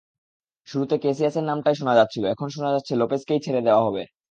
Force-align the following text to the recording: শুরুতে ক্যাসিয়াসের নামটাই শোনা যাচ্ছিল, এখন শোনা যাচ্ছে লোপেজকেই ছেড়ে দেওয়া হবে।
শুরুতে 0.67 0.95
ক্যাসিয়াসের 0.97 1.43
নামটাই 1.43 1.75
শোনা 1.75 1.93
যাচ্ছিল, 1.95 2.23
এখন 2.25 2.47
শোনা 2.49 2.69
যাচ্ছে 2.71 2.93
লোপেজকেই 2.95 3.43
ছেড়ে 3.45 3.61
দেওয়া 3.61 3.85
হবে। 3.87 4.03